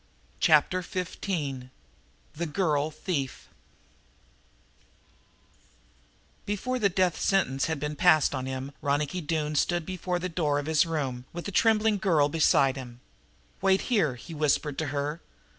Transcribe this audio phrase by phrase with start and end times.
[0.39, 1.69] Chapter Fifteen
[2.35, 3.49] The Girl Thief
[6.47, 10.57] Before that death sentence had been passed on him Ronicky Doone stood before the door
[10.57, 12.99] of his room, with the trembling girl beside him.
[13.61, 15.21] "Wait here," he whispered to her.